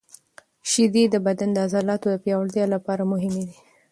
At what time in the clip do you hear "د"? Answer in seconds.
1.09-1.15, 1.53-1.57, 2.11-2.15